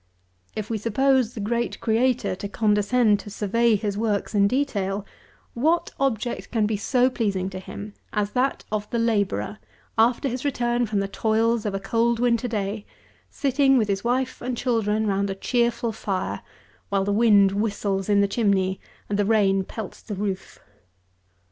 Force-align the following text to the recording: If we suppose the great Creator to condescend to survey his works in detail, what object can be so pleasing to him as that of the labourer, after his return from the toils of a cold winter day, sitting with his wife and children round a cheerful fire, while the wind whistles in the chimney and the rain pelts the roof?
If 0.55 0.71
we 0.71 0.79
suppose 0.79 1.35
the 1.35 1.39
great 1.39 1.79
Creator 1.79 2.35
to 2.37 2.49
condescend 2.49 3.19
to 3.19 3.29
survey 3.29 3.75
his 3.75 3.99
works 3.99 4.33
in 4.33 4.47
detail, 4.47 5.05
what 5.53 5.91
object 5.99 6.49
can 6.49 6.65
be 6.65 6.75
so 6.75 7.07
pleasing 7.07 7.51
to 7.51 7.59
him 7.59 7.93
as 8.11 8.31
that 8.31 8.65
of 8.71 8.89
the 8.89 8.97
labourer, 8.97 9.59
after 9.99 10.27
his 10.27 10.43
return 10.43 10.87
from 10.87 11.01
the 11.01 11.07
toils 11.07 11.67
of 11.67 11.75
a 11.75 11.79
cold 11.79 12.19
winter 12.19 12.47
day, 12.47 12.87
sitting 13.29 13.77
with 13.77 13.89
his 13.89 14.03
wife 14.03 14.41
and 14.41 14.57
children 14.57 15.05
round 15.05 15.29
a 15.29 15.35
cheerful 15.35 15.91
fire, 15.91 16.41
while 16.89 17.03
the 17.05 17.13
wind 17.13 17.51
whistles 17.51 18.09
in 18.09 18.21
the 18.21 18.27
chimney 18.27 18.81
and 19.07 19.19
the 19.19 19.23
rain 19.25 19.63
pelts 19.63 20.01
the 20.01 20.15
roof? 20.15 20.57